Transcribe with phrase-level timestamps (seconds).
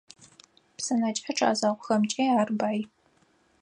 [0.77, 2.79] Псынэкӏэчъ ӏэзэгъухэмкӏи ар бай.